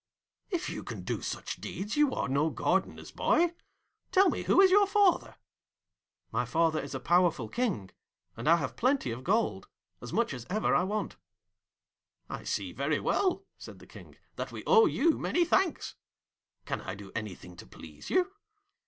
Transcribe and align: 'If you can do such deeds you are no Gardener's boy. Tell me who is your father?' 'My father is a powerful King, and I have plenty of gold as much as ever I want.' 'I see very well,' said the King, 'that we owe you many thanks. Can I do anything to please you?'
'If 0.49 0.67
you 0.67 0.83
can 0.83 1.01
do 1.03 1.21
such 1.21 1.57
deeds 1.57 1.95
you 1.95 2.11
are 2.15 2.27
no 2.27 2.49
Gardener's 2.49 3.11
boy. 3.11 3.53
Tell 4.11 4.31
me 4.31 4.41
who 4.41 4.59
is 4.59 4.71
your 4.71 4.87
father?' 4.87 5.35
'My 6.31 6.43
father 6.43 6.79
is 6.81 6.95
a 6.95 6.99
powerful 6.99 7.47
King, 7.47 7.91
and 8.35 8.49
I 8.49 8.55
have 8.55 8.75
plenty 8.75 9.11
of 9.11 9.23
gold 9.23 9.67
as 10.01 10.11
much 10.11 10.33
as 10.33 10.47
ever 10.49 10.73
I 10.73 10.81
want.' 10.85 11.17
'I 12.31 12.43
see 12.45 12.71
very 12.71 12.99
well,' 12.99 13.45
said 13.59 13.77
the 13.77 13.85
King, 13.85 14.17
'that 14.37 14.51
we 14.51 14.63
owe 14.65 14.87
you 14.87 15.19
many 15.19 15.45
thanks. 15.45 15.93
Can 16.65 16.81
I 16.81 16.95
do 16.95 17.11
anything 17.13 17.55
to 17.57 17.67
please 17.67 18.09
you?' 18.09 18.31